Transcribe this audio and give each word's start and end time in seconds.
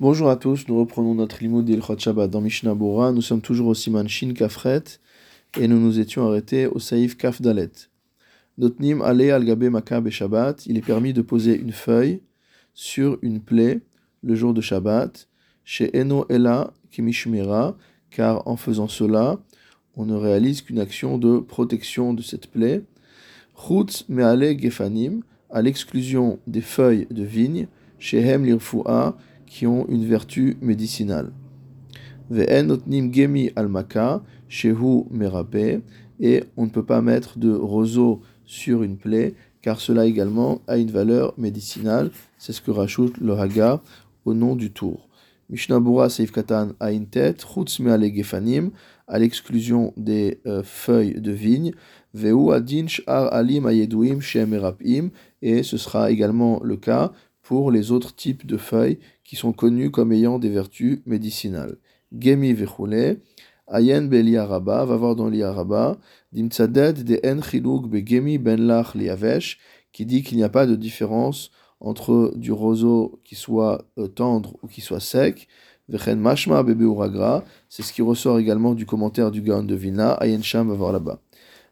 Bonjour 0.00 0.30
à 0.30 0.36
tous, 0.36 0.66
nous 0.66 0.78
reprenons 0.78 1.14
notre 1.14 1.40
limoud 1.42 1.66
d'Ilchot 1.66 1.98
Shabbat 1.98 2.30
dans 2.30 2.40
Mishnah 2.40 2.74
Bora. 2.74 3.12
Nous 3.12 3.20
sommes 3.20 3.42
toujours 3.42 3.66
au 3.66 3.74
Siman 3.74 4.08
Shin 4.08 4.32
Kafret 4.32 4.82
et 5.60 5.68
nous 5.68 5.78
nous 5.78 6.00
étions 6.00 6.26
arrêtés 6.26 6.66
au 6.66 6.78
Saïf 6.78 7.18
Kaf 7.18 7.42
Dalet. 7.42 7.70
Notnim 8.56 9.02
Ale 9.02 9.30
al 9.30 9.44
Gabe 9.44 9.64
Makab 9.64 10.06
et 10.06 10.10
Shabbat. 10.10 10.64
Il 10.64 10.78
est 10.78 10.86
permis 10.86 11.12
de 11.12 11.20
poser 11.20 11.54
une 11.54 11.72
feuille 11.72 12.22
sur 12.72 13.18
une 13.20 13.40
plaie 13.40 13.82
le 14.22 14.34
jour 14.34 14.54
de 14.54 14.62
Shabbat. 14.62 15.28
Chez 15.64 15.94
Eno 15.94 16.24
Ela 16.30 16.72
Kimishmera, 16.90 17.76
car 18.10 18.48
en 18.48 18.56
faisant 18.56 18.88
cela, 18.88 19.38
on 19.96 20.06
ne 20.06 20.14
réalise 20.14 20.62
qu'une 20.62 20.78
action 20.78 21.18
de 21.18 21.40
protection 21.40 22.14
de 22.14 22.22
cette 22.22 22.46
plaie. 22.46 22.84
Chutz 23.54 24.06
Meale 24.08 24.58
Gefanim, 24.58 25.20
à 25.50 25.60
l'exclusion 25.60 26.38
des 26.46 26.62
feuilles 26.62 27.06
de 27.10 27.22
vigne. 27.22 27.66
Chez 27.98 28.20
Hem 28.20 28.46
Lirfua, 28.46 29.18
qui 29.50 29.66
ont 29.66 29.84
une 29.88 30.06
vertu 30.06 30.56
médicinale. 30.62 31.32
Gemi 32.30 33.50
al-maka, 33.56 34.22
shehu 34.48 35.04
merape, 35.10 35.82
et 36.20 36.44
on 36.56 36.66
ne 36.66 36.70
peut 36.70 36.84
pas 36.84 37.02
mettre 37.02 37.38
de 37.38 37.52
roseau 37.52 38.22
sur 38.44 38.84
une 38.84 38.96
plaie, 38.96 39.34
car 39.60 39.80
cela 39.80 40.06
également 40.06 40.62
a 40.68 40.78
une 40.78 40.92
valeur 40.92 41.34
médicinale. 41.36 42.10
C'est 42.38 42.52
ce 42.52 42.62
que 42.62 42.70
rajoute 42.70 43.18
le 43.18 43.32
Haga 43.32 43.82
au 44.24 44.34
nom 44.34 44.54
du 44.54 44.70
tour. 44.70 45.08
Mishnabura 45.50 46.08
Seif 46.08 46.30
Katan 46.30 46.68
a 46.78 46.92
une 46.92 47.06
tête, 47.06 47.44
Chutz 47.44 47.80
gefanim, 47.82 48.70
à 49.08 49.18
l'exclusion 49.18 49.92
des 49.96 50.40
euh, 50.46 50.62
feuilles 50.62 51.20
de 51.20 51.32
vigne, 51.32 51.72
Veu 52.14 52.52
adin 52.52 52.86
sh'ar 52.88 53.32
alim 53.32 53.66
ayeduim 53.66 54.20
shem 54.20 54.58
et 55.42 55.62
ce 55.62 55.76
sera 55.76 56.10
également 56.10 56.60
le 56.62 56.76
cas 56.76 57.12
pour 57.42 57.70
les 57.70 57.90
autres 57.90 58.14
types 58.14 58.46
de 58.46 58.56
feuilles 58.56 58.98
qui 59.24 59.36
sont 59.36 59.52
connues 59.52 59.90
comme 59.90 60.12
ayant 60.12 60.38
des 60.38 60.50
vertus 60.50 61.00
médicinales. 61.06 61.76
Gemi 62.12 62.52
vechule, 62.52 63.20
ayen 63.68 64.02
beliaraba, 64.02 64.84
va 64.84 64.96
voir 64.96 65.16
dans 65.16 65.28
liaraba, 65.28 65.98
dimtzaded 66.32 67.04
de 67.04 67.20
en 67.24 67.40
chiluk 67.40 67.86
gemi 68.04 68.38
ben 68.38 68.60
lach 68.60 68.94
liavesh, 68.94 69.58
qui 69.92 70.06
dit 70.06 70.22
qu'il 70.22 70.36
n'y 70.36 70.44
a 70.44 70.48
pas 70.48 70.66
de 70.66 70.76
différence 70.76 71.50
entre 71.80 72.32
du 72.36 72.52
roseau 72.52 73.20
qui 73.24 73.34
soit 73.34 73.84
euh, 73.98 74.06
tendre 74.06 74.56
ou 74.62 74.68
qui 74.68 74.80
soit 74.80 75.00
sec. 75.00 75.48
Vechen 75.88 76.20
mashma 76.20 76.62
bebe 76.62 76.82
uragra, 76.82 77.44
c'est 77.68 77.82
ce 77.82 77.92
qui 77.92 78.02
ressort 78.02 78.38
également 78.38 78.74
du 78.74 78.86
commentaire 78.86 79.30
du 79.30 79.40
Gaon 79.42 79.64
de 79.64 79.74
Vina, 79.74 80.12
ayen 80.14 80.42
sham 80.42 80.68
va 80.68 80.74
voir 80.74 80.92
là-bas. 80.92 81.20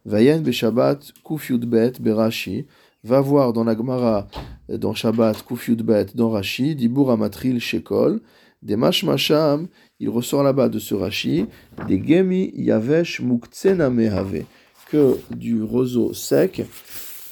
Vayen 0.05 0.41
beshabat 0.41 1.00
kuf 1.24 1.52
bet 1.52 2.00
berashi, 2.00 2.66
va 3.04 3.20
voir 3.20 3.52
dans 3.52 3.64
la 3.64 3.77
Gemara, 3.77 4.28
dans 4.68 4.94
Shabbat, 4.94 5.44
Kuf 5.44 5.70
Bet, 5.70 6.06
dans 6.14 6.30
Rashi, 6.30 6.74
Dibur 6.74 7.10
Amatril 7.10 7.60
Shekol, 7.60 8.20
des 8.62 8.77
Mashmasham, 8.77 9.68
il 10.00 10.08
ressort 10.08 10.42
là-bas 10.42 10.68
de 10.68 10.78
ce 10.78 10.94
Rashi, 10.94 11.46
des 11.86 12.02
Gemi 12.05 12.52
Yavesh 12.55 13.20
Muktsena 13.20 13.90
Mehave, 13.90 14.44
que 14.90 15.16
du 15.30 15.62
roseau 15.62 16.12
sec 16.12 16.62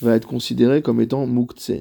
va 0.02 0.14
être 0.14 0.26
considéré 0.26 0.82
comme 0.82 1.00
étant 1.00 1.26
Muktse. 1.26 1.72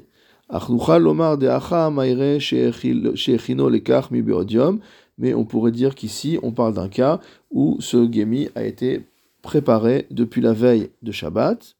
Mais 5.18 5.34
on 5.34 5.44
pourrait 5.44 5.72
dire 5.72 5.94
qu'ici 5.94 6.38
on 6.42 6.52
parle 6.52 6.74
d'un 6.74 6.88
cas 6.88 7.20
où 7.50 7.76
ce 7.80 8.10
Gemi 8.10 8.48
a 8.54 8.64
été 8.64 9.06
préparé 9.42 10.06
depuis 10.10 10.40
la 10.40 10.52
veille 10.52 10.90
de 11.02 11.12
Shabbat. 11.12 11.76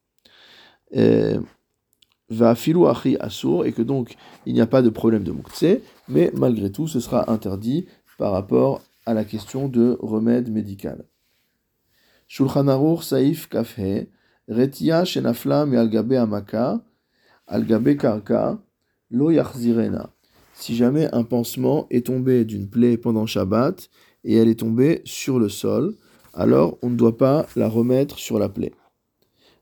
Et 0.92 1.34
va 2.28 2.54
filou 2.54 2.86
assour, 2.86 3.66
et 3.66 3.72
que 3.72 3.82
donc 3.82 4.16
il 4.46 4.54
n'y 4.54 4.60
a 4.60 4.66
pas 4.66 4.82
de 4.82 4.90
problème 4.90 5.24
de 5.24 5.32
mouktsé, 5.32 5.82
mais 6.08 6.30
malgré 6.34 6.70
tout 6.70 6.88
ce 6.88 7.00
sera 7.00 7.30
interdit 7.30 7.86
par 8.18 8.32
rapport 8.32 8.82
à 9.04 9.14
la 9.14 9.24
question 9.24 9.68
de 9.68 9.96
remède 10.00 10.50
médical. 10.50 11.04
Shulchan 12.28 12.66
Aruch 12.66 13.04
Saif 13.04 13.48
Kafhe, 13.48 14.08
Retia 14.48 15.04
Shenafla 15.04 15.66
me 15.66 15.78
Algabe 15.78 16.14
Amaka, 16.14 16.80
Algabe 17.46 17.96
Karka, 17.96 18.58
Lo 19.10 19.30
Yachzirena. 19.30 20.10
Si 20.54 20.74
jamais 20.74 21.08
un 21.14 21.22
pansement 21.22 21.86
est 21.90 22.06
tombé 22.06 22.44
d'une 22.44 22.68
plaie 22.68 22.96
pendant 22.96 23.26
Shabbat 23.26 23.88
et 24.24 24.36
elle 24.36 24.48
est 24.48 24.58
tombée 24.58 25.02
sur 25.04 25.38
le 25.38 25.48
sol, 25.48 25.94
alors 26.34 26.78
on 26.82 26.90
ne 26.90 26.96
doit 26.96 27.16
pas 27.16 27.46
la 27.54 27.68
remettre 27.68 28.18
sur 28.18 28.38
la 28.38 28.48
plaie. 28.48 28.72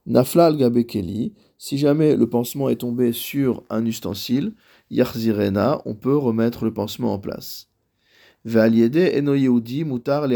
Keli, 0.06 1.34
si 1.58 1.78
jamais 1.78 2.16
le 2.16 2.28
pansement 2.28 2.68
est 2.68 2.76
tombé 2.76 3.12
sur 3.12 3.62
un 3.70 3.84
ustensile, 3.86 4.52
Yachzirena, 4.90 5.82
on 5.84 5.94
peut 5.94 6.16
remettre 6.16 6.64
le 6.64 6.72
pansement 6.72 7.14
en 7.14 7.18
place. 7.18 7.68
mutar 8.44 10.28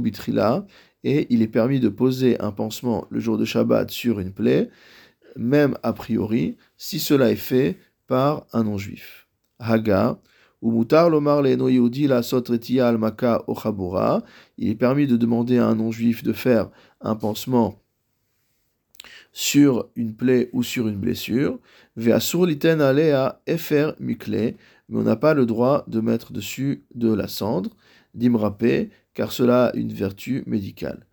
bitrila, 0.00 0.66
et 1.04 1.26
il 1.30 1.42
est 1.42 1.48
permis 1.48 1.80
de 1.80 1.88
poser 1.88 2.40
un 2.40 2.50
pansement 2.50 3.06
le 3.10 3.20
jour 3.20 3.38
de 3.38 3.44
Shabbat 3.44 3.90
sur 3.90 4.18
une 4.18 4.32
plaie, 4.32 4.70
même 5.36 5.76
a 5.82 5.92
priori, 5.92 6.56
si 6.76 6.98
cela 6.98 7.30
est 7.30 7.36
fait 7.36 7.78
par 8.06 8.46
un 8.52 8.64
non-juif. 8.64 9.28
Haga, 9.60 10.18
ou 10.60 10.72
mutar 10.72 11.08
lomar 11.08 11.42
le 11.42 12.06
la 12.06 12.22
sotretia 12.22 12.88
al 12.88 12.98
maka 12.98 13.44
il 14.56 14.68
est 14.68 14.74
permis 14.74 15.06
de 15.06 15.16
demander 15.16 15.58
à 15.58 15.66
un 15.66 15.76
non-juif 15.76 16.22
de 16.22 16.32
faire 16.32 16.70
un 17.00 17.14
pansement 17.14 17.80
sur 19.38 19.88
une 19.94 20.16
plaie 20.16 20.50
ou 20.52 20.64
sur 20.64 20.88
une 20.88 20.96
blessure. 20.96 21.60
Ve'asur 21.94 22.44
liten 22.44 22.80
alea 22.80 23.40
efer 23.46 23.92
mukle, 24.00 24.56
mais 24.88 24.98
on 24.98 25.04
n'a 25.04 25.14
pas 25.14 25.32
le 25.32 25.46
droit 25.46 25.84
de 25.86 26.00
mettre 26.00 26.32
dessus 26.32 26.82
de 26.96 27.14
la 27.14 27.28
cendre, 27.28 27.70
d'imrapé, 28.14 28.90
car 29.14 29.30
cela 29.30 29.66
a 29.66 29.76
une 29.76 29.92
vertu 29.92 30.42
médicale. 30.48 31.06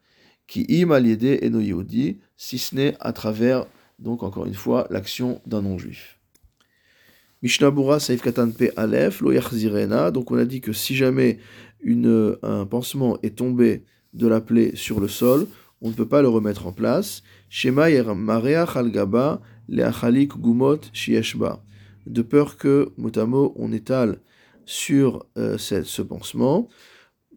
Qui 0.48 0.66
im 0.70 0.90
aliede 0.90 1.38
eno 1.44 1.62
si 2.36 2.58
ce 2.58 2.74
n'est 2.74 2.98
à 3.00 3.14
travers, 3.14 3.68
donc 4.00 4.24
encore 4.24 4.48
une 4.48 4.56
fois, 4.56 4.88
l'action 4.90 5.40
d'un 5.46 5.62
non-juif. 5.62 6.18
Mishnabura 7.44 8.00
Saif 8.00 8.24
Katan 8.24 8.50
Pe 8.50 8.72
Aleph, 8.76 9.22
lo 9.22 9.34
donc 10.12 10.32
on 10.32 10.38
a 10.40 10.46
dit 10.46 10.62
que 10.62 10.74
si 10.74 10.96
jamais 10.96 11.38
un 12.42 12.66
pansement 12.66 13.20
est 13.22 13.38
tombé 13.38 13.84
de 14.14 14.26
la 14.26 14.42
plaie 14.42 14.76
sur 14.76 15.00
le 15.00 15.08
sol, 15.08 15.46
on 15.82 15.90
ne 15.90 15.94
peut 15.94 16.08
pas 16.08 16.22
le 16.22 16.30
remettre 16.30 16.68
en 16.68 16.72
place. 16.72 17.24
Gumot 20.38 20.80
shieshba. 20.94 21.64
De 22.06 22.22
peur 22.22 22.58
que, 22.58 22.92
motamo, 22.98 23.54
on 23.56 23.72
étale 23.72 24.20
sur 24.66 25.26
euh, 25.38 25.58
ce 25.58 26.02
pansement, 26.02 26.68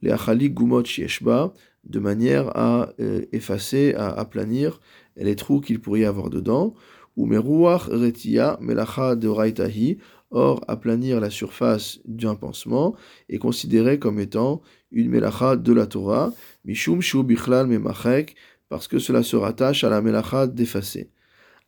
les 0.02 0.10
achalik 0.10 0.54
gumot 0.54 0.84
shieshba, 0.84 1.52
de 1.84 1.98
manière 1.98 2.56
à 2.56 2.90
euh, 3.00 3.24
effacer, 3.32 3.94
à 3.94 4.08
aplanir 4.08 4.80
les 5.16 5.36
trous 5.36 5.60
qu'il 5.60 5.80
pourrait 5.80 6.00
y 6.00 6.04
avoir 6.04 6.30
dedans. 6.30 6.74
Ou 7.16 7.26
meruach 7.26 7.88
retia 7.88 8.58
melacha 8.60 9.16
de 9.16 9.26
raitahi, 9.28 9.98
Or, 10.30 10.62
aplanir 10.68 11.20
la 11.20 11.30
surface 11.30 12.00
d'un 12.04 12.34
pansement 12.34 12.94
est 13.30 13.38
considéré 13.38 13.98
comme 13.98 14.20
étant 14.20 14.60
une 14.90 15.08
melacha 15.08 15.56
de 15.56 15.72
la 15.72 15.86
Torah, 15.86 16.32
mishum 16.64 17.00
shu 17.00 17.22
bichlal 17.22 17.66
memachek, 17.66 18.36
parce 18.68 18.88
que 18.88 18.98
cela 18.98 19.22
se 19.22 19.36
rattache 19.36 19.84
à 19.84 19.88
la 19.88 20.02
melacha 20.02 20.46
d'effacer. 20.46 21.10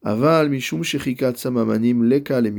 Aval 0.03 0.51
mishum 0.51 0.83
shechikat 0.83 1.35
samamanim 1.37 2.05
leka 2.05 2.41
le 2.41 2.53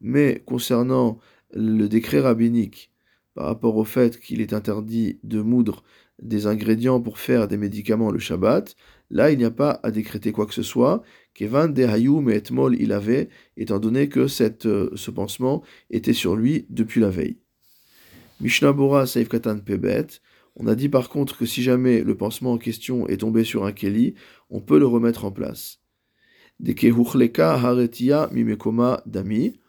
mais 0.00 0.42
concernant 0.46 1.18
le 1.52 1.88
décret 1.88 2.20
rabbinique 2.20 2.90
par 3.34 3.46
rapport 3.46 3.76
au 3.76 3.84
fait 3.84 4.18
qu'il 4.20 4.40
est 4.40 4.52
interdit 4.52 5.18
de 5.24 5.40
moudre 5.40 5.82
des 6.22 6.46
ingrédients 6.46 7.00
pour 7.00 7.18
faire 7.18 7.48
des 7.48 7.56
médicaments 7.56 8.10
le 8.10 8.18
Shabbat, 8.18 8.76
là 9.10 9.30
il 9.30 9.38
n'y 9.38 9.44
a 9.44 9.50
pas 9.50 9.80
à 9.82 9.90
décréter 9.90 10.32
quoi 10.32 10.46
que 10.46 10.54
ce 10.54 10.62
soit. 10.62 11.02
Kevan 11.34 11.72
de 11.72 11.84
hayum 11.84 12.30
et 12.30 12.36
etmol 12.36 12.76
il 12.80 12.92
avait, 12.92 13.28
étant 13.56 13.78
donné 13.78 14.08
que 14.08 14.20
euh, 14.20 14.90
ce 14.94 15.10
pansement 15.10 15.62
était 15.90 16.12
sur 16.12 16.36
lui 16.36 16.66
depuis 16.70 17.00
la 17.00 17.10
veille. 17.10 17.38
Mishnah 18.40 18.72
Bora 18.72 19.06
Saif 19.06 19.28
Katan 19.28 19.58
Pebet. 19.58 20.06
On 20.56 20.66
a 20.66 20.74
dit 20.74 20.88
par 20.88 21.08
contre 21.08 21.36
que 21.36 21.46
si 21.46 21.62
jamais 21.62 22.02
le 22.02 22.16
pansement 22.16 22.52
en 22.52 22.58
question 22.58 23.06
est 23.06 23.18
tombé 23.18 23.44
sur 23.44 23.64
un 23.64 23.72
keli, 23.72 24.14
on 24.48 24.60
peut 24.60 24.78
le 24.78 24.86
remettre 24.86 25.24
en 25.24 25.30
place. 25.30 25.78
De 26.58 26.72
kehuchleka 26.72 27.54
haretia 27.54 28.28
mimekoma 28.32 29.02
dami. 29.06 29.60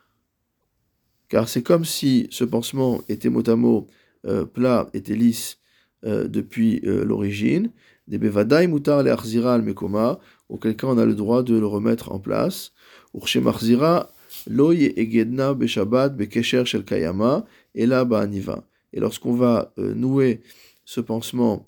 Car 1.30 1.48
c'est 1.48 1.64
comme 1.64 1.86
si 1.86 2.28
ce 2.32 2.44
pansement 2.44 3.02
était 3.08 3.30
mot 3.30 3.48
à 3.48 3.56
mot 3.56 3.88
euh, 4.26 4.46
plat, 4.46 4.90
était 4.94 5.16
lisse 5.16 5.60
euh, 6.04 6.28
depuis 6.28 6.82
l'origine, 6.84 7.72
des 8.12 8.20
bevadai 8.20 8.68
mutar 8.68 9.02
le 9.02 9.12
al 9.12 9.62
mekoma, 9.64 10.20
auquel 10.50 10.76
cas 10.76 10.88
on 10.88 10.98
a 11.00 11.06
le 11.06 11.16
droit 11.16 11.42
de 11.42 11.58
le 11.58 11.66
remettre 11.66 12.12
en 12.12 12.20
place. 12.20 12.74
Urche 13.16 13.38
marzira 13.38 14.12
loye 14.48 14.94
egedna 14.98 15.54
beshabat 15.54 16.10
bekesher 16.10 16.66
shel 16.66 16.84
kayama, 16.84 17.46
et 17.74 17.88
là 17.88 18.06
ba'aniva. 18.06 18.64
Et 18.94 19.00
lorsqu'on 19.00 19.34
va 19.34 19.74
euh, 19.80 19.96
nouer 19.96 20.42
ce 20.86 21.02
pansement 21.02 21.66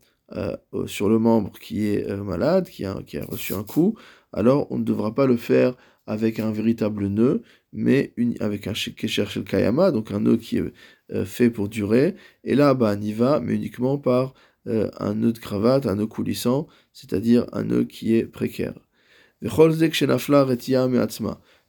sur 0.87 1.09
le 1.09 1.19
membre 1.19 1.51
qui 1.59 1.85
est 1.85 2.07
malade, 2.17 2.67
qui 2.67 2.85
a, 2.85 2.97
qui 3.05 3.19
a 3.19 3.25
reçu 3.25 3.53
un 3.53 3.61
coup, 3.61 3.93
alors 4.31 4.65
on 4.71 4.79
ne 4.79 4.83
devra 4.83 5.13
pas 5.13 5.27
le 5.27 5.37
faire 5.37 5.75
avec 6.07 6.39
un 6.39 6.51
véritable 6.51 7.05
nœud, 7.07 7.43
mais 7.71 8.13
avec 8.39 8.67
un 8.67 8.73
kesher 8.73 9.25
shel 9.25 9.43
kayama, 9.43 9.91
donc 9.91 10.11
un 10.11 10.21
nœud 10.21 10.37
qui 10.37 10.57
est 10.57 10.73
euh, 11.13 11.25
fait 11.25 11.49
pour 11.49 11.69
durer. 11.69 12.15
Et 12.43 12.55
là, 12.55 12.73
bah, 12.73 12.95
y 12.95 13.13
va, 13.13 13.39
mais 13.39 13.53
uniquement 13.55 13.97
par 13.97 14.33
euh, 14.67 14.89
un 14.99 15.15
nœud 15.15 15.33
de 15.33 15.39
cravate, 15.39 15.85
un 15.85 15.95
nœud 15.95 16.07
coulissant, 16.07 16.67
c'est-à-dire 16.93 17.45
un 17.51 17.63
nœud 17.63 17.85
qui 17.85 18.15
est 18.15 18.25
précaire. 18.25 18.75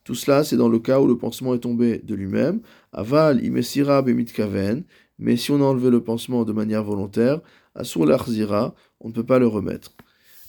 Tout 0.05 0.15
cela, 0.15 0.45
c'est 0.45 0.57
dans 0.57 0.69
le 0.69 0.79
cas 0.79 1.01
où 1.01 1.07
le 1.07 1.19
pansement 1.19 1.55
est 1.55 1.61
tombé 1.61 1.99
de 1.99 2.15
lui-même. 2.15 2.61
Aval, 2.93 3.43
imesira 3.45 4.03
bemitkaven, 4.03 4.85
mais 5.19 5.37
si 5.37 5.51
on 5.51 5.57
a 5.57 5.65
enlevé 5.65 5.91
le 5.91 6.03
pansement 6.05 6.45
de 6.45 6.53
manière 6.53 6.85
volontaire, 6.85 7.41
asur 7.75 8.07
l'arzira, 8.07 8.75
on 9.01 9.09
ne 9.09 9.13
peut 9.13 9.25
pas 9.25 9.39
le 9.39 9.47
remettre. 9.47 9.93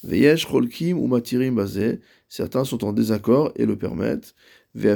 Veyesh 0.04 0.46
cholkim 0.46 1.00
ou 1.00 1.08
matirim 1.08 1.56
bazé, 1.56 2.00
certains 2.30 2.64
sont 2.64 2.86
en 2.86 2.94
désaccord 2.94 3.52
et 3.56 3.66
le 3.66 3.76
permettent. 3.76 4.36
Et 4.76 4.88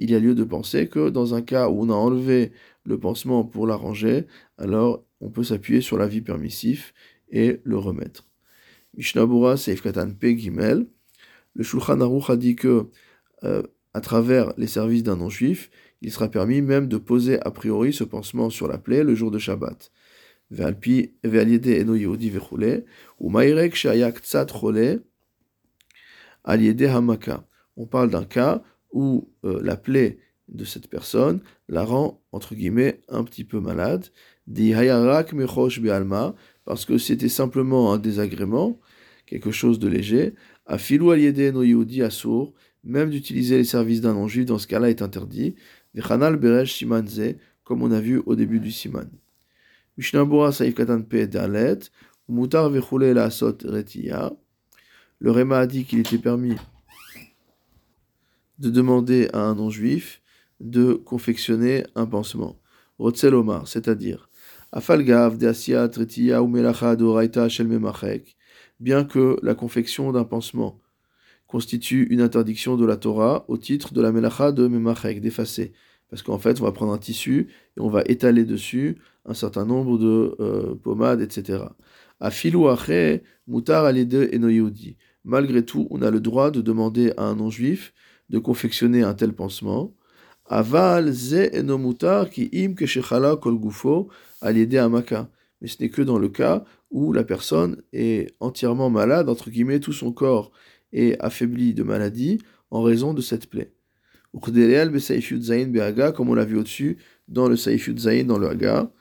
il 0.00 0.10
y 0.10 0.14
a 0.14 0.18
lieu 0.18 0.34
de 0.34 0.44
penser 0.44 0.88
que 0.88 1.10
dans 1.10 1.34
un 1.34 1.42
cas 1.42 1.68
où 1.68 1.82
on 1.82 1.90
a 1.90 1.94
enlevé 1.94 2.52
le 2.84 2.98
pansement 2.98 3.44
pour 3.44 3.66
l'arranger, 3.66 4.26
alors 4.56 5.04
on 5.20 5.28
peut 5.28 5.44
s'appuyer 5.44 5.82
sur 5.82 5.98
l'avis 5.98 6.22
permissif 6.22 6.94
et 7.30 7.60
le 7.64 7.76
remettre. 7.76 8.26
Mishnabura 8.96 9.58
Seif 9.58 9.82
Katan 9.82 10.12
Pe 10.12 10.34
Gimel, 10.34 10.86
le 11.54 11.62
Shulchan 11.62 12.00
Aruch 12.00 12.30
a 12.30 12.36
dit 12.36 12.56
que 12.56 12.86
euh, 13.44 13.62
à 13.92 14.00
travers 14.00 14.54
les 14.56 14.66
services 14.66 15.02
d'un 15.02 15.16
non-juif, 15.16 15.70
il 16.00 16.10
sera 16.12 16.28
permis 16.28 16.62
même 16.62 16.88
de 16.88 16.96
poser 16.96 17.40
a 17.40 17.50
priori 17.50 17.92
ce 17.92 18.04
pansement 18.04 18.50
sur 18.50 18.68
la 18.68 18.78
plaie 18.78 19.04
le 19.04 19.14
jour 19.14 19.30
de 19.30 19.38
Shabbat. 19.38 19.90
On 27.76 27.86
parle 27.86 28.10
d'un 28.10 28.24
cas 28.24 28.62
où 28.92 29.28
euh, 29.44 29.60
la 29.62 29.76
plaie 29.76 30.18
de 30.48 30.64
cette 30.64 30.88
personne 30.88 31.40
la 31.68 31.84
rend, 31.84 32.22
entre 32.30 32.54
guillemets, 32.54 33.00
un 33.08 33.24
petit 33.24 33.44
peu 33.44 33.60
malade. 33.60 34.06
Parce 36.64 36.84
que 36.84 36.98
c'était 36.98 37.28
simplement 37.28 37.92
un 37.92 37.98
désagrément, 37.98 38.78
quelque 39.26 39.50
chose 39.50 39.78
de 39.80 39.88
léger. 39.88 40.34
A 40.66 40.78
filou 40.78 41.12
no 41.14 42.10
sourd 42.10 42.54
même 42.86 43.10
d'utiliser 43.10 43.56
les 43.56 43.64
services 43.64 44.00
d'un 44.00 44.14
non-juif 44.14 44.46
dans 44.46 44.58
ce 44.58 44.66
cas-là 44.68 44.88
est 44.88 45.02
interdit. 45.02 45.56
Vechanal 45.94 46.36
beresh 46.36 46.74
simanze, 46.78 47.20
comme 47.64 47.82
on 47.82 47.90
a 47.90 48.00
vu 48.00 48.22
au 48.26 48.36
début 48.36 48.60
du 48.60 48.70
siman. 48.70 49.10
Le 49.98 50.20
Réma 55.30 55.58
a 55.58 55.66
dit 55.66 55.84
qu'il 55.84 56.00
était 56.00 56.18
permis 56.18 56.56
de 58.58 58.68
demander 58.68 59.30
à 59.32 59.40
un 59.40 59.54
non-juif 59.54 60.20
de 60.60 60.92
confectionner 60.92 61.84
un 61.94 62.04
pansement. 62.06 62.58
Rotzel 62.98 63.34
Omar, 63.34 63.68
c'est-à-dire, 63.68 64.28
Afalgav 64.72 65.38
de 65.38 65.46
asiat 65.46 65.86
retiya 65.86 66.42
ou 66.42 66.48
melacha 66.48 66.96
doraita 66.96 67.48
bien 68.80 69.04
que 69.04 69.38
la 69.42 69.54
confection 69.54 70.12
d'un 70.12 70.24
pansement 70.24 70.80
constitue 71.46 72.06
une 72.10 72.20
interdiction 72.20 72.76
de 72.76 72.84
la 72.84 72.96
Torah 72.96 73.44
au 73.48 73.56
titre 73.56 73.94
de 73.94 74.02
la 74.02 74.12
melacha 74.12 74.52
de 74.52 74.66
memachek, 74.66 75.20
d'effacer. 75.20 75.72
Parce 76.10 76.22
qu'en 76.22 76.38
fait, 76.38 76.60
on 76.60 76.64
va 76.64 76.72
prendre 76.72 76.92
un 76.92 76.98
tissu 76.98 77.48
et 77.76 77.80
on 77.80 77.88
va 77.88 78.02
étaler 78.06 78.44
dessus 78.44 78.98
un 79.26 79.34
certain 79.34 79.64
nombre 79.64 79.98
de 79.98 80.36
euh, 80.40 80.74
pommades, 80.74 81.20
etc. 81.20 81.64
Afilu 82.20 82.68
ache 82.68 83.20
mutar 83.46 83.84
alide 83.84 84.30
enoyodi. 84.32 84.96
Malgré 85.24 85.64
tout, 85.64 85.86
on 85.90 86.02
a 86.02 86.10
le 86.10 86.20
droit 86.20 86.50
de 86.50 86.60
demander 86.60 87.12
à 87.16 87.24
un 87.24 87.34
non-juif 87.34 87.92
de 88.30 88.38
confectionner 88.38 89.02
un 89.02 89.14
tel 89.14 89.32
pansement. 89.32 89.94
Aval 90.48 91.12
ze 91.12 91.50
enomutar 91.58 92.30
ki 92.30 92.48
im 92.52 92.76
keshechala 92.78 93.36
kol 93.36 93.58
gufo 93.58 94.08
alide 94.40 94.76
amaka. 94.78 95.28
Mais 95.60 95.68
ce 95.68 95.82
n'est 95.82 95.90
que 95.90 96.02
dans 96.02 96.18
le 96.18 96.28
cas 96.28 96.64
où 96.90 97.12
la 97.12 97.24
personne 97.24 97.82
est 97.92 98.34
entièrement 98.40 98.90
malade, 98.90 99.28
entre 99.28 99.50
guillemets, 99.50 99.80
tout 99.80 99.92
son 99.92 100.12
corps 100.12 100.52
est 100.92 101.18
affaibli 101.20 101.74
de 101.74 101.82
maladie 101.82 102.38
en 102.70 102.82
raison 102.82 103.12
de 103.14 103.20
cette 103.20 103.50
plaie. 103.50 103.72
Comme 104.40 104.54
on 106.28 106.34
l'a 106.34 106.44
vu 106.44 106.58
au-dessus, 106.58 106.98
dans 107.26 107.48
le 107.48 107.56
Saifut 107.56 107.98
Zain, 107.98 108.24
dans 108.24 108.38
le 108.38 108.48
Haga. 108.48 108.92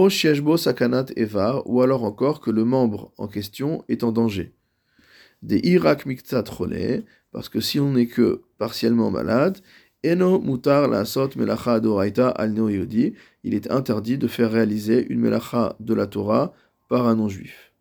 O 0.00 0.08
Shiashbo 0.08 0.56
Sakanat 0.56 1.06
Evar, 1.16 1.68
ou 1.68 1.82
alors 1.82 2.04
encore 2.04 2.40
que 2.40 2.52
le 2.52 2.64
membre 2.64 3.10
en 3.18 3.26
question 3.26 3.84
est 3.88 4.04
en 4.04 4.12
danger. 4.12 4.54
Des 5.42 5.58
Irak 5.64 6.06
Miktat 6.06 6.44
parce 7.32 7.48
que 7.48 7.60
si 7.60 7.80
on 7.80 7.90
n'est 7.94 8.06
que 8.06 8.42
partiellement 8.58 9.10
malade, 9.10 9.58
Eno 10.04 10.40
Mutar 10.40 10.86
la 10.86 11.04
Sot 11.04 11.30
Melacha 11.34 11.80
Doraita 11.80 12.28
al 12.28 12.56
Yodi, 12.56 13.14
il 13.42 13.54
est 13.54 13.72
interdit 13.72 14.18
de 14.18 14.28
faire 14.28 14.52
réaliser 14.52 15.04
une 15.10 15.18
Melacha 15.18 15.74
de 15.80 15.94
la 15.94 16.06
Torah 16.06 16.52
par 16.88 17.08
un 17.08 17.16
non-juif. 17.16 17.72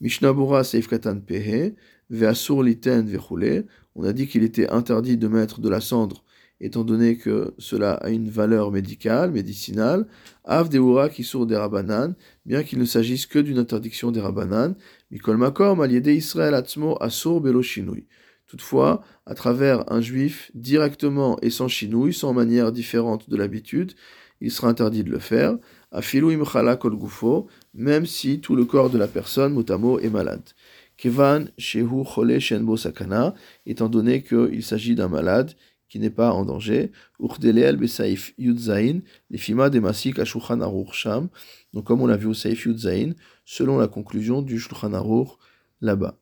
Mishnabura 0.00 0.62
Seif 0.62 0.86
Katan 0.86 1.18
Pehe, 1.18 1.74
Veasur 2.08 2.62
Liten 2.62 3.08
Vechule, 3.08 3.66
on 3.96 4.04
a 4.04 4.12
dit 4.12 4.28
qu'il 4.28 4.44
était 4.44 4.70
interdit 4.70 5.16
de 5.16 5.26
mettre 5.26 5.60
de 5.60 5.68
la 5.68 5.80
cendre, 5.80 6.21
étant 6.62 6.84
donné 6.84 7.16
que 7.16 7.54
cela 7.58 7.94
a 7.94 8.08
une 8.08 8.30
valeur 8.30 8.70
médicale, 8.70 9.32
médicinale. 9.32 10.06
Av 10.44 10.68
Deura 10.68 11.08
qui 11.08 11.24
sourd 11.24 11.46
des 11.46 11.56
rabanan, 11.56 12.14
bien 12.46 12.62
qu'il 12.62 12.78
ne 12.78 12.84
s'agisse 12.84 13.26
que 13.26 13.40
d'une 13.40 13.58
interdiction 13.58 14.12
des 14.12 14.20
rabanan. 14.20 14.76
Mikol 15.10 15.36
Makom, 15.36 15.80
aliéde 15.80 16.06
Israël 16.06 16.54
Atzmo 16.54 16.96
Asur 17.00 17.40
Belo 17.40 17.62
Toutefois, 18.46 19.02
à 19.26 19.34
travers 19.34 19.90
un 19.92 20.00
juif, 20.00 20.50
directement 20.54 21.36
et 21.42 21.50
sans 21.50 21.68
chinouille, 21.68 22.14
sans 22.14 22.32
manière 22.32 22.70
différente 22.70 23.28
de 23.28 23.36
l'habitude, 23.36 23.92
il 24.40 24.50
sera 24.50 24.68
interdit 24.68 25.04
de 25.04 25.10
le 25.10 25.18
faire. 25.18 25.56
Afilou 25.90 26.30
imchala 26.30 26.76
kol 26.76 26.96
gufo, 26.96 27.48
même 27.74 28.06
si 28.06 28.40
tout 28.40 28.54
le 28.54 28.64
corps 28.64 28.90
de 28.90 28.98
la 28.98 29.08
personne, 29.08 29.52
motamo, 29.52 29.98
est 29.98 30.10
malade. 30.10 30.44
Kevan 30.96 31.48
shehu 31.58 32.04
chole 32.04 32.38
shenbo 32.40 32.76
sakana, 32.76 33.34
étant 33.66 33.88
donné 33.88 34.22
qu'il 34.22 34.62
s'agit 34.62 34.94
d'un 34.94 35.08
malade 35.08 35.52
qui 35.92 35.98
n'est 35.98 36.08
pas 36.08 36.32
en 36.32 36.46
danger. 36.46 36.90
Donc 37.20 37.36
comme 41.84 42.00
on 42.00 42.06
l'a 42.06 42.16
vu 42.16 42.28
au 42.28 42.32
saif 42.32 42.64
yudzain, 42.64 43.10
selon 43.44 43.76
la 43.76 43.88
conclusion 43.88 44.40
du 44.40 44.58
shulchan 44.58 44.94
aruch 44.94 45.28
là-bas. 45.82 46.18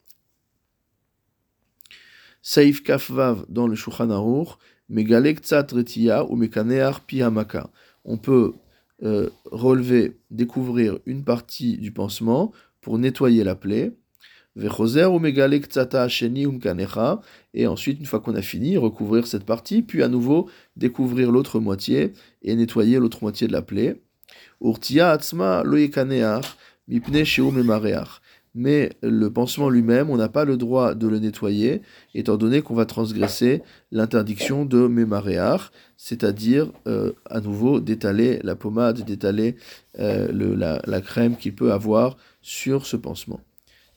Saif 2.42 2.82
kafvav 2.82 3.46
dans 3.48 3.68
le 3.68 3.76
shulchan 3.76 4.10
aruch, 4.10 4.58
megalek 4.88 5.38
tzat 5.38 5.68
retiya 5.70 6.24
ou 6.24 6.34
mekanear 6.34 7.02
pihamaka. 7.02 7.70
On 8.04 8.18
peut 8.18 8.54
euh, 9.04 9.30
relever, 9.44 10.18
découvrir 10.32 10.98
une 11.06 11.22
partie 11.22 11.78
du 11.78 11.92
pansement 11.92 12.50
pour 12.80 12.98
nettoyer 12.98 13.44
la 13.44 13.54
plaie. 13.54 13.92
Et 17.54 17.66
ensuite, 17.66 18.00
une 18.00 18.06
fois 18.06 18.20
qu'on 18.20 18.34
a 18.34 18.42
fini, 18.42 18.76
recouvrir 18.76 19.26
cette 19.26 19.44
partie, 19.44 19.82
puis 19.82 20.02
à 20.02 20.08
nouveau 20.08 20.48
découvrir 20.76 21.30
l'autre 21.30 21.60
moitié 21.60 22.12
et 22.42 22.54
nettoyer 22.54 22.98
l'autre 22.98 23.18
moitié 23.22 23.46
de 23.46 23.52
la 23.52 23.62
plaie. 23.62 24.00
Mais 28.54 28.90
le 29.02 29.30
pansement 29.30 29.68
lui-même, 29.68 30.10
on 30.10 30.16
n'a 30.16 30.28
pas 30.28 30.44
le 30.44 30.56
droit 30.56 30.94
de 30.94 31.06
le 31.06 31.20
nettoyer, 31.20 31.82
étant 32.14 32.36
donné 32.36 32.62
qu'on 32.62 32.74
va 32.74 32.84
transgresser 32.84 33.62
l'interdiction 33.92 34.64
de 34.64 34.88
mémaréar, 34.88 35.70
c'est-à-dire 35.96 36.72
euh, 36.88 37.12
à 37.26 37.40
nouveau 37.40 37.78
d'étaler 37.78 38.40
la 38.42 38.56
pommade, 38.56 39.04
d'étaler 39.04 39.54
euh, 40.00 40.32
la, 40.32 40.82
la 40.84 41.00
crème 41.00 41.36
qu'il 41.36 41.54
peut 41.54 41.72
avoir 41.72 42.16
sur 42.42 42.86
ce 42.86 42.96
pansement. 42.96 43.40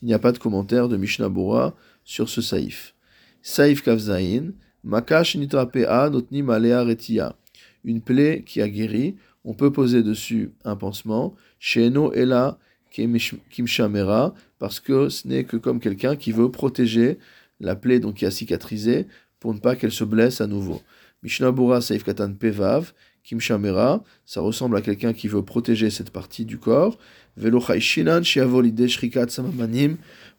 Il 0.03 0.07
n'y 0.07 0.13
a 0.13 0.19
pas 0.19 0.33
de 0.33 0.38
commentaire 0.38 0.89
de 0.89 0.98
Mishnah 0.98 1.29
Bora 1.29 1.74
sur 2.03 2.27
ce 2.27 2.41
saïf. 2.41 2.93
Saïf 3.41 3.81
Kavzaïn, 3.83 4.51
Makash 4.83 5.38
Nitrapea 5.38 6.10
Notnim 6.10 6.50
Alea 6.50 6.83
Retia. 6.83 7.38
Une 7.86 8.01
plaie 8.01 8.43
qui 8.45 8.62
a 8.62 8.67
guéri, 8.67 9.15
on 9.45 9.53
peut 9.53 9.72
poser 9.72 10.03
dessus 10.03 10.51
un 10.65 10.75
pansement. 10.75 11.36
Sheno 11.57 12.12
Ela 12.12 12.60
Kimshamera, 12.91 14.33
parce 14.60 14.81
que 14.81 15.07
ce 15.07 15.25
n'est 15.25 15.45
que 15.45 15.55
comme 15.55 15.79
quelqu'un 15.79 16.17
qui 16.17 16.33
veut 16.33 16.51
protéger 16.51 17.17
la 17.62 17.77
plaie 17.77 18.01
donc 18.01 18.15
qui 18.15 18.25
a 18.25 18.31
cicatrisé 18.31 19.07
pour 19.39 19.53
ne 19.53 19.60
pas 19.60 19.77
qu'elle 19.77 19.93
se 19.93 20.03
blesse 20.03 20.41
à 20.41 20.48
nouveau. 20.48 20.81
Mishnah 21.24 21.53
Bora 21.53 21.79
Saïf 21.79 22.03
Katan 22.03 22.33
Pevav, 22.33 22.91
Kimshamera, 23.24 24.03
ça 24.25 24.42
ressemble 24.42 24.77
à 24.77 24.82
quelqu'un 24.82 25.13
qui 25.13 25.27
veut 25.27 25.44
protéger 25.44 25.89
cette 25.89 26.12
partie 26.12 26.46
du 26.46 26.58
corps 26.58 26.98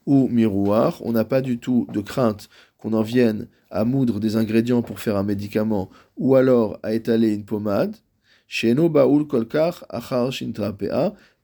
ou 0.06 0.28
miroir. 0.28 1.00
On 1.04 1.12
n'a 1.12 1.24
pas 1.24 1.40
du 1.40 1.58
tout 1.58 1.86
de 1.92 2.00
crainte 2.00 2.48
qu'on 2.78 2.92
en 2.92 3.02
vienne 3.02 3.48
à 3.70 3.84
moudre 3.84 4.20
des 4.20 4.36
ingrédients 4.36 4.82
pour 4.82 5.00
faire 5.00 5.16
un 5.16 5.22
médicament 5.22 5.90
ou 6.16 6.34
alors 6.34 6.78
à 6.82 6.92
étaler 6.92 7.32
une 7.34 7.44
pommade. 7.44 7.96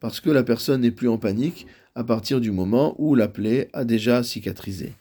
parce 0.00 0.20
que 0.20 0.30
la 0.30 0.42
personne 0.42 0.82
n'est 0.82 0.90
plus 0.90 1.08
en 1.08 1.18
panique 1.18 1.66
à 1.94 2.04
partir 2.04 2.40
du 2.40 2.50
moment 2.50 2.94
où 2.98 3.14
la 3.14 3.28
plaie 3.28 3.68
a 3.72 3.84
déjà 3.84 4.22
cicatrisé. 4.22 4.92